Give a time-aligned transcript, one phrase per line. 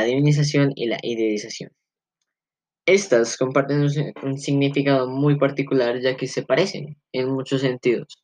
[0.00, 1.70] la divinización y la idealización.
[2.86, 3.82] Estas comparten
[4.22, 8.22] un, significado muy particular ya que se parecen en muchos sentidos.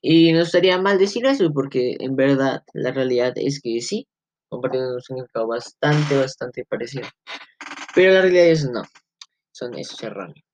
[0.00, 4.06] Y no estaría mal decir eso porque en verdad la realidad es que sí,
[4.48, 7.08] comparten un significado bastante, bastante parecido.
[7.94, 8.82] Pero la realidad es no,
[9.52, 10.44] son esos erróneos.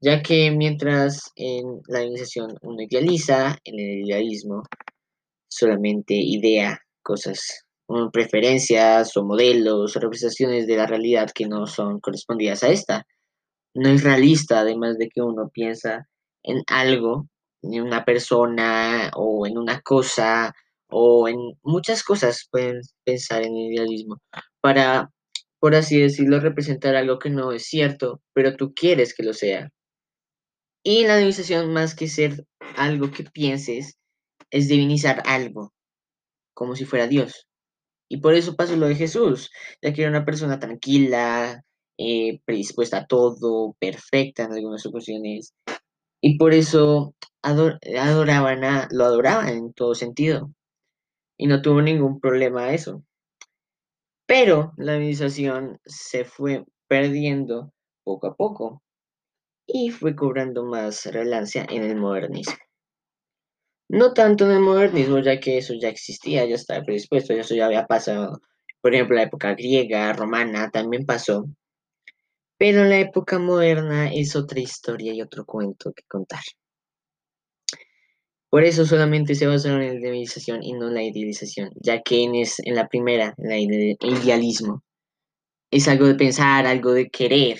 [0.00, 4.62] Ya que mientras en la iniciación uno idealiza, en el idealismo
[5.48, 7.66] solamente idea cosas,
[8.12, 13.06] preferencias o modelos o representaciones de la realidad que no son correspondidas a esta.
[13.74, 16.06] No es realista, además de que uno piensa
[16.42, 17.28] en algo,
[17.62, 20.54] en una persona o en una cosa
[20.88, 24.18] o en muchas cosas pueden pensar en idealismo
[24.60, 25.10] para,
[25.60, 29.70] por así decirlo, representar algo que no es cierto, pero tú quieres que lo sea.
[30.82, 33.98] Y la divinización, más que ser algo que pienses,
[34.50, 35.72] es divinizar algo,
[36.54, 37.49] como si fuera Dios.
[38.10, 41.62] Y por eso pasó lo de Jesús, ya que era una persona tranquila,
[41.96, 45.54] eh, predispuesta a todo, perfecta en algunas ocasiones.
[46.20, 50.50] Y por eso adoraban a, lo adoraban en todo sentido.
[51.38, 53.04] Y no tuvo ningún problema eso.
[54.26, 57.72] Pero la administración se fue perdiendo
[58.04, 58.82] poco a poco
[59.66, 62.56] y fue cobrando más relevancia en el modernismo.
[63.92, 67.66] No tanto en el modernismo, ya que eso ya existía, ya estaba predispuesto, eso ya
[67.66, 68.40] había pasado.
[68.80, 71.46] Por ejemplo, la época griega, romana, también pasó.
[72.56, 76.42] Pero la época moderna es otra historia y otro cuento que contar.
[78.48, 82.22] Por eso solamente se basaron en la idealización y no en la idealización, ya que
[82.22, 84.84] en, es, en la primera, la idealismo,
[85.72, 87.58] es algo de pensar, algo de querer,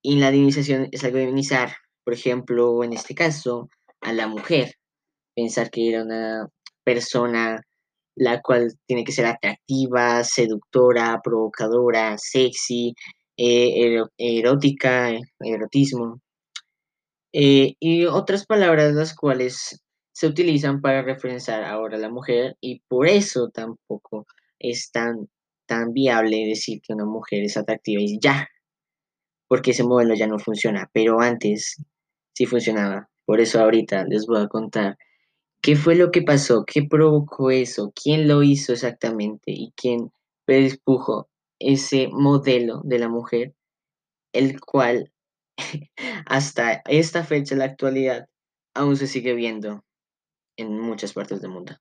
[0.00, 3.68] y en la idealización es algo de divinizar, por ejemplo, en este caso,
[4.00, 4.76] a la mujer,
[5.34, 6.48] pensar que era una
[6.84, 7.60] persona
[8.14, 12.94] la cual tiene que ser atractiva, seductora, provocadora, sexy,
[13.36, 15.10] eh, erótica,
[15.40, 16.20] erotismo,
[17.32, 19.80] eh, y otras palabras las cuales
[20.12, 24.26] se utilizan para referenciar ahora a la mujer y por eso tampoco
[24.58, 25.28] es tan,
[25.66, 28.48] tan viable decir que una mujer es atractiva y ya,
[29.48, 31.76] porque ese modelo ya no funciona, pero antes
[32.34, 33.08] sí funcionaba.
[33.24, 34.96] Por eso ahorita les voy a contar
[35.62, 36.64] ¿Qué fue lo que pasó?
[36.66, 37.92] ¿Qué provocó eso?
[37.94, 39.52] ¿Quién lo hizo exactamente?
[39.52, 40.10] ¿Y quién
[40.44, 41.28] predispuso
[41.60, 43.54] ese modelo de la mujer,
[44.32, 45.12] el cual
[46.26, 48.28] hasta esta fecha, la actualidad,
[48.74, 49.84] aún se sigue viendo
[50.56, 51.76] en muchas partes del mundo?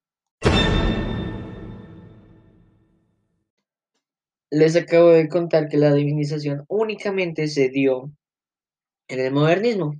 [4.52, 8.12] Les acabo de contar que la divinización únicamente se dio
[9.08, 9.96] en el modernismo.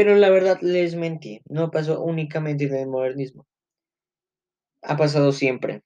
[0.00, 3.46] Pero la verdad les mentí, no pasó únicamente en el modernismo.
[4.80, 5.82] Ha pasado siempre.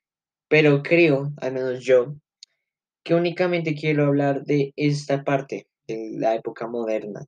[0.46, 2.14] Pero creo, al menos yo,
[3.02, 7.26] que únicamente quiero hablar de esta parte de la época moderna.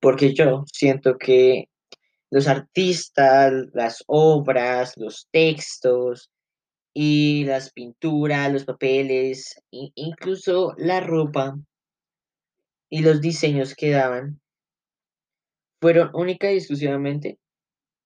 [0.00, 1.70] Porque yo siento que
[2.28, 6.30] los artistas, las obras, los textos
[6.92, 11.56] y las pinturas, los papeles, incluso la ropa
[12.90, 14.41] y los diseños que daban
[15.82, 17.40] fueron única y exclusivamente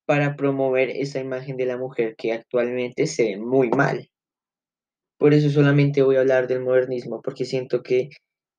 [0.07, 4.09] para promover esa imagen de la mujer que actualmente se ve muy mal.
[5.19, 8.09] Por eso solamente voy a hablar del modernismo, porque siento que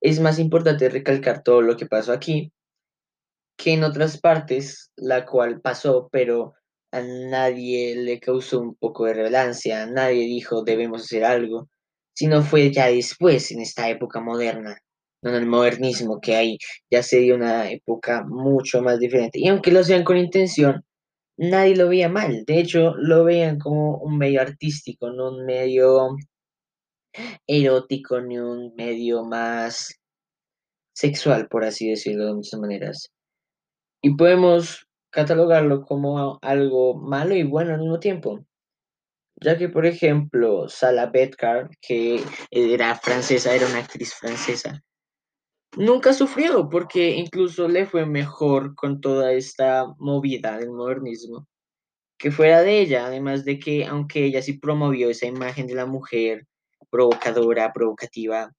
[0.01, 2.51] es más importante recalcar todo lo que pasó aquí
[3.57, 6.53] que en otras partes, la cual pasó, pero
[6.91, 11.67] a nadie le causó un poco de relevancia, nadie dijo debemos hacer algo,
[12.13, 14.77] sino fue ya después, en esta época moderna,
[15.29, 16.57] en el modernismo que hay,
[16.91, 19.39] ya se dio una época mucho más diferente.
[19.39, 20.83] Y aunque lo hacían con intención,
[21.38, 22.43] nadie lo veía mal.
[22.45, 26.15] De hecho, lo veían como un medio artístico, no un medio
[27.47, 29.99] erótico, ni un medio más
[30.93, 33.12] sexual, por así decirlo de muchas maneras.
[34.01, 38.39] Y podemos catalogarlo como algo malo y bueno al mismo tiempo.
[39.39, 44.81] Ya que, por ejemplo, Sala Bedcar, que era francesa, era una actriz francesa,
[45.77, 51.47] nunca sufrió porque incluso le fue mejor con toda esta movida del modernismo
[52.18, 55.85] que fuera de ella, además de que aunque ella sí promovió esa imagen de la
[55.85, 56.45] mujer
[56.89, 58.51] provocadora, provocativa,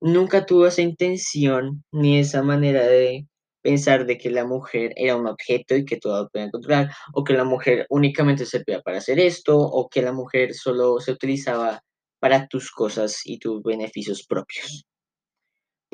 [0.00, 3.26] nunca tuvo esa intención ni esa manera de
[3.62, 7.34] pensar de que la mujer era un objeto y que todo podía controlar, o que
[7.34, 11.80] la mujer únicamente servía para hacer esto, o que la mujer solo se utilizaba
[12.20, 14.84] para tus cosas y tus beneficios propios.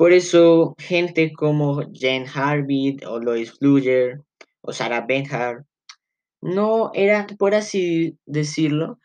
[0.01, 4.23] Por eso, gente como Jane Harvey o Lois Fluger
[4.61, 5.63] o Sarah Benhart
[6.41, 8.97] no eran, por así decirlo,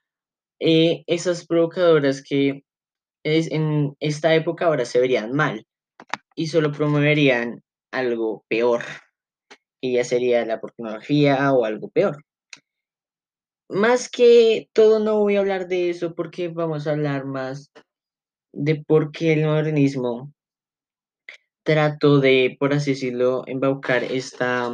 [0.58, 2.64] eh, esas provocadoras que
[3.25, 5.66] es, en esta época ahora se verían mal
[6.34, 8.82] y solo promoverían algo peor,
[9.82, 12.25] que ya sería la pornografía o algo peor.
[13.69, 17.70] Más que todo no voy a hablar de eso porque vamos a hablar más
[18.54, 20.32] de por qué el modernismo
[21.66, 24.72] trató de, por así decirlo, embaucar esta,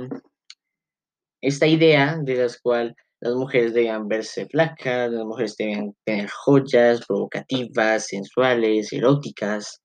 [1.40, 7.06] esta idea de las cual las mujeres debían verse flacas, las mujeres debían tener joyas
[7.06, 9.80] provocativas, sensuales, eróticas,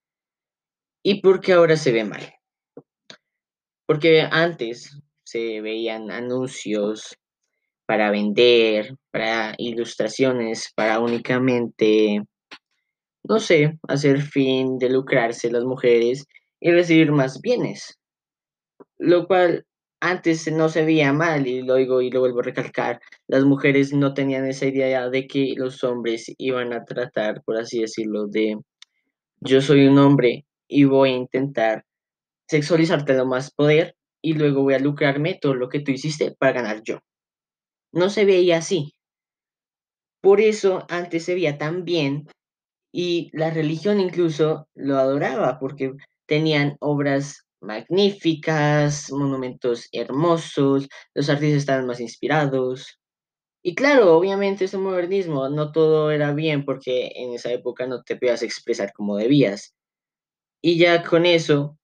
[1.01, 2.33] y por qué ahora se ve mal.
[3.86, 7.15] Porque antes se veían anuncios
[7.86, 12.21] para vender, para ilustraciones, para únicamente,
[13.24, 16.25] no sé, hacer fin de lucrarse las mujeres
[16.59, 18.00] y recibir más bienes.
[18.98, 19.65] Lo cual
[20.00, 23.94] antes no se veía mal, y lo digo y lo vuelvo a recalcar, las mujeres
[23.94, 28.57] no tenían esa idea de que los hombres iban a tratar, por así decirlo, de
[29.39, 31.86] yo soy un hombre y voy a intentar
[32.48, 36.54] sexualizarte lo más poder y luego voy a lucrarme todo lo que tú hiciste para
[36.54, 37.00] ganar yo.
[37.92, 38.94] No se veía así.
[40.21, 42.27] Por eso antes se veía tan bien
[42.92, 45.94] y la religión incluso lo adoraba porque
[46.28, 53.00] tenían obras magníficas, monumentos hermosos, los artistas estaban más inspirados.
[53.64, 58.16] Y claro, obviamente ese modernismo no todo era bien porque en esa época no te
[58.16, 59.74] podías expresar como debías.
[60.62, 61.78] Y ya con eso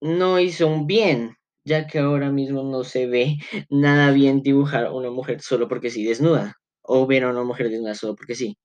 [0.00, 3.36] no hizo un bien, ya que ahora mismo no se ve
[3.70, 7.68] nada bien dibujar a una mujer solo porque sí desnuda, o ver a una mujer
[7.70, 8.56] desnuda solo porque sí.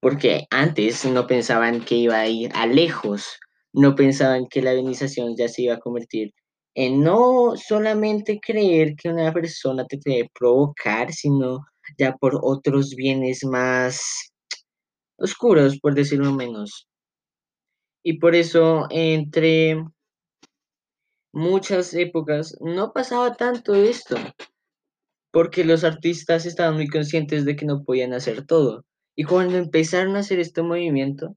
[0.00, 3.38] Porque antes no pensaban que iba a ir a lejos,
[3.72, 6.32] no pensaban que la venización ya se iba a convertir
[6.74, 11.60] en no solamente creer que una persona te puede provocar, sino
[11.98, 14.30] ya por otros bienes más
[15.18, 16.88] oscuros, por decirlo menos.
[18.02, 19.84] Y por eso entre
[21.32, 24.16] muchas épocas no pasaba tanto esto,
[25.32, 28.84] porque los artistas estaban muy conscientes de que no podían hacer todo.
[29.16, 31.36] Y cuando empezaron a hacer este movimiento,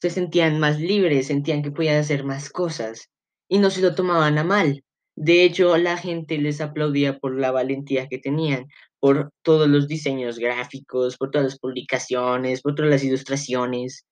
[0.00, 3.10] se sentían más libres, sentían que podían hacer más cosas
[3.48, 4.82] y no se lo tomaban a mal.
[5.16, 8.66] De hecho, la gente les aplaudía por la valentía que tenían,
[9.00, 14.04] por todos los diseños gráficos, por todas las publicaciones, por todas las ilustraciones.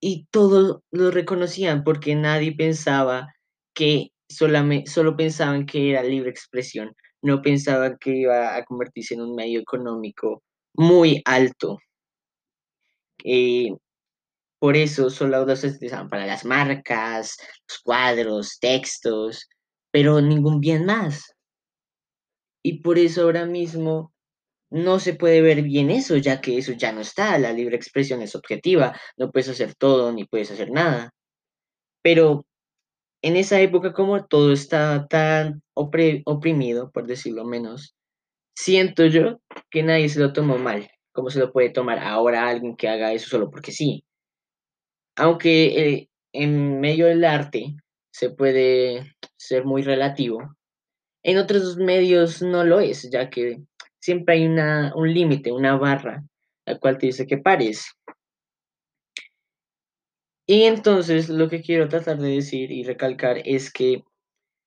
[0.00, 3.28] Y todos lo reconocían porque nadie pensaba
[3.74, 9.22] que solamente, solo pensaban que era libre expresión, no pensaban que iba a convertirse en
[9.22, 10.42] un medio económico
[10.74, 11.78] muy alto.
[13.24, 13.70] Eh,
[14.58, 17.36] por eso solo se utilizaban para las marcas,
[17.68, 19.48] los cuadros, textos,
[19.90, 21.34] pero ningún bien más.
[22.62, 24.12] Y por eso ahora mismo
[24.70, 28.22] no se puede ver bien eso, ya que eso ya no está, la libre expresión
[28.22, 31.12] es objetiva, no puedes hacer todo ni puedes hacer nada.
[32.02, 32.46] Pero
[33.22, 37.96] en esa época, como todo estaba tan oprimido, por decirlo menos,
[38.56, 42.76] siento yo que nadie se lo tomó mal, como se lo puede tomar ahora alguien
[42.76, 44.05] que haga eso solo porque sí.
[45.16, 47.74] Aunque eh, en medio del arte
[48.10, 50.56] se puede ser muy relativo,
[51.22, 53.60] en otros medios no lo es, ya que
[53.98, 56.22] siempre hay una, un límite, una barra,
[56.64, 57.90] la cual te dice que pares.
[60.46, 64.04] Y entonces lo que quiero tratar de decir y recalcar es que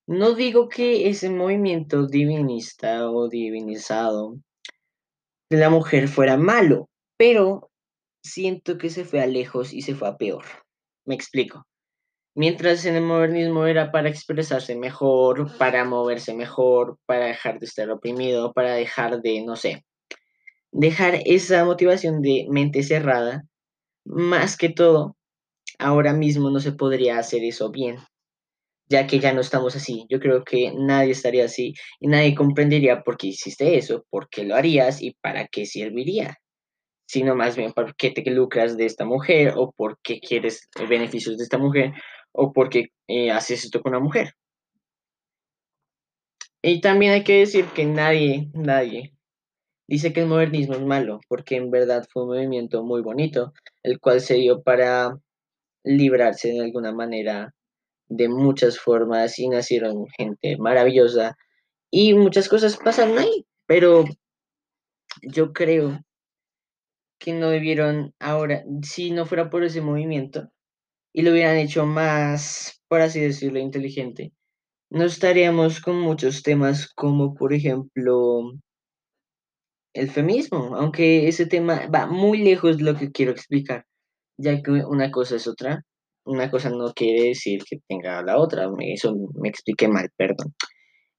[0.05, 4.35] no digo que ese movimiento divinista o divinizado
[5.49, 7.68] de la mujer fuera malo, pero
[8.31, 10.45] siento que se fue a lejos y se fue a peor.
[11.05, 11.65] Me explico.
[12.35, 17.89] Mientras en el modernismo era para expresarse mejor, para moverse mejor, para dejar de estar
[17.89, 19.83] oprimido, para dejar de, no sé,
[20.71, 23.43] dejar esa motivación de mente cerrada,
[24.05, 25.17] más que todo,
[25.79, 27.97] ahora mismo no se podría hacer eso bien,
[28.87, 30.05] ya que ya no estamos así.
[30.09, 34.43] Yo creo que nadie estaría así y nadie comprendería por qué hiciste eso, por qué
[34.43, 36.37] lo harías y para qué serviría,
[37.09, 41.39] sino más bien por qué te lucras de esta mujer o por qué quieres beneficios
[41.39, 41.93] de esta mujer
[42.31, 44.35] o por qué eh, haces esto con una mujer.
[46.61, 49.15] Y también hay que decir que nadie, nadie
[49.87, 53.99] dice que el modernismo es malo, porque en verdad fue un movimiento muy bonito, el
[53.99, 55.17] cual se dio para
[55.83, 57.55] librarse de alguna manera
[58.07, 61.35] de muchas formas y nacieron gente maravillosa
[61.89, 64.05] y muchas cosas pasaron ahí, pero
[65.23, 65.99] yo creo
[67.19, 70.49] que no debieron ahora, si no fuera por ese movimiento
[71.13, 74.33] y lo hubieran hecho más, por así decirlo, inteligente,
[74.91, 78.53] no estaríamos con muchos temas como, por ejemplo,
[79.93, 83.85] el feminismo, aunque ese tema va muy lejos de lo que quiero explicar.
[84.37, 85.83] ya que una cosa es otra.
[86.25, 88.69] Una cosa no quiere decir que tenga la otra.
[88.79, 90.53] Eso me expliqué mal, perdón.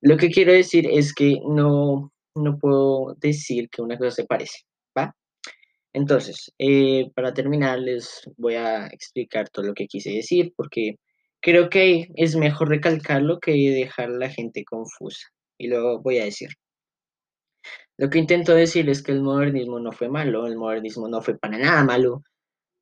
[0.02, 4.60] Lo que quiero decir es que no, no puedo decir que una cosa se parece.
[5.92, 10.96] Entonces, eh, para terminar, les voy a explicar todo lo que quise decir, porque
[11.40, 15.28] creo que es mejor recalcarlo que dejar a la gente confusa.
[15.58, 16.50] Y lo voy a decir.
[17.98, 21.38] Lo que intento decir es que el modernismo no fue malo, el modernismo no fue
[21.38, 22.22] para nada malo,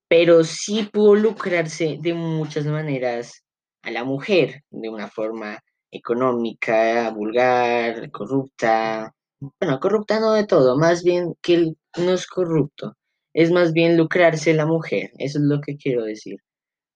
[0.08, 3.44] pero sí pudo lucrarse de muchas maneras
[3.82, 5.58] a la mujer, de una forma
[5.90, 9.14] económica, vulgar, corrupta.
[9.40, 12.94] Bueno, corrupta no de todo, más bien que él no es corrupto,
[13.38, 16.38] es más bien lucrarse la mujer, eso es lo que quiero decir,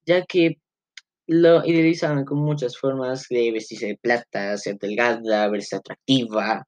[0.04, 0.58] ya que
[1.28, 6.66] lo idealizaban con muchas formas de vestirse de plata, ser delgada, verse atractiva,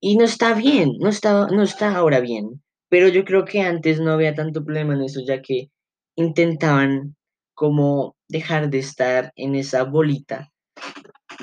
[0.00, 2.62] y no está bien, no está, no está ahora bien.
[2.88, 5.68] Pero yo creo que antes no había tanto problema en eso, ya que
[6.14, 7.16] intentaban
[7.54, 10.52] como dejar de estar en esa bolita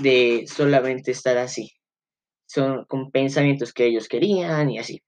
[0.01, 1.73] de solamente estar así.
[2.45, 5.01] Son con pensamientos que ellos querían y así.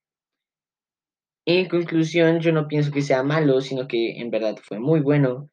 [1.48, 5.48] En conclusión, yo no pienso que sea malo, sino que en verdad fue muy bueno.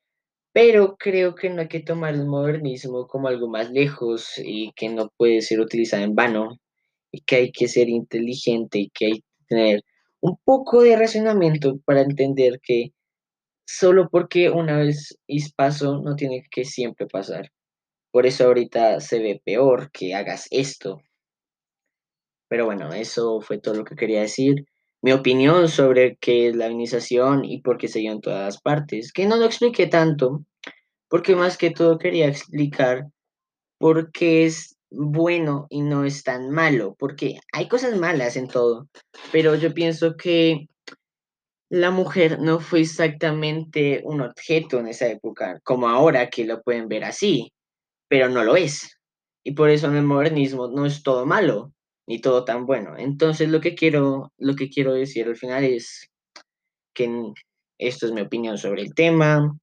[0.54, 4.90] Pero creo que no hay que tomar el modernismo como algo más lejos y que
[4.90, 6.60] no puede ser utilizado en vano
[7.12, 9.84] y que hay que ser inteligente y que hay que tener
[10.22, 12.92] un poco de razonamiento para entender que
[13.66, 15.18] solo porque una vez
[15.56, 17.52] pasó no tiene que siempre pasar.
[18.12, 21.02] Por eso ahorita se ve peor que hagas esto.
[22.50, 24.66] Pero bueno, eso fue todo lo que quería decir.
[25.02, 29.12] Mi opinión sobre qué es la organización y por qué se dio en todas partes,
[29.12, 30.44] que no lo expliqué tanto,
[31.10, 33.06] porque más que todo quería explicar
[33.78, 38.88] por qué es bueno y no es tan malo, porque hay cosas malas en todo,
[39.32, 40.68] pero yo pienso que
[41.70, 46.88] la mujer no fue exactamente un objeto en esa época, como ahora que lo pueden
[46.88, 47.52] ver así,
[48.08, 48.98] pero no lo es.
[49.44, 51.74] Y por eso en el modernismo no es todo malo,
[52.07, 52.97] ni todo tan bueno.
[52.97, 56.09] Entonces lo que quiero, lo que quiero decir al final es
[56.93, 57.09] que
[57.79, 59.57] esto es mi opinión sobre el tema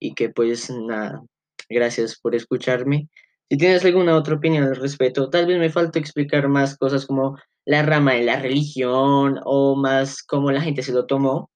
[0.00, 1.22] y que pues nada,
[1.68, 3.08] gracias por escucharme.
[3.50, 7.36] Si tienes alguna otra opinión al respecto, tal vez me falta explicar más cosas como
[7.66, 11.50] la rama de la religión o más cómo la gente se lo tomó,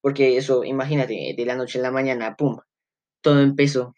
[0.00, 2.56] porque eso, imagínate, de la noche a la mañana, ¡pum!,
[3.22, 3.94] todo empezó.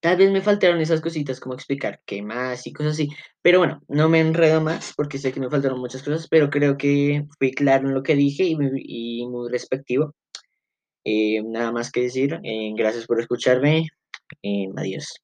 [0.00, 3.08] Tal vez me faltaron esas cositas como explicar qué más y cosas así,
[3.42, 6.78] pero bueno, no me enredo más porque sé que me faltaron muchas cosas, pero creo
[6.78, 10.14] que fui claro en lo que dije y muy, respectivo.
[11.04, 13.88] Eh, nada más que decir, eh, gracias por escucharme,
[14.42, 15.20] eh, adiós.